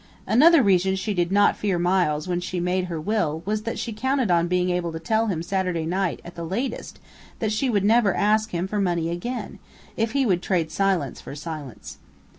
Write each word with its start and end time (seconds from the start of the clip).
Another 0.25 0.63
reason 0.63 0.95
she 0.95 1.13
did 1.13 1.31
not 1.31 1.55
fear 1.55 1.77
Miles 1.77 2.27
when 2.27 2.39
she 2.39 2.59
made 2.59 2.85
her 2.85 2.99
will 2.99 3.43
was 3.45 3.61
that 3.61 3.77
she 3.77 3.93
counted 3.93 4.31
on 4.31 4.47
being 4.47 4.71
able 4.71 4.91
to 4.91 4.99
tell 4.99 5.27
him 5.27 5.43
Saturday 5.43 5.85
night 5.85 6.21
at 6.25 6.33
the 6.33 6.43
latest 6.43 6.97
that 7.37 7.51
she 7.51 7.69
would 7.69 7.85
never 7.85 8.15
ask 8.15 8.49
him 8.49 8.67
for 8.67 8.79
money 8.81 9.09
again, 9.11 9.59
if 9.95 10.13
he 10.13 10.25
would 10.25 10.41
trade 10.41 10.71
silence 10.71 11.21
for 11.21 11.35
silence. 11.35 11.99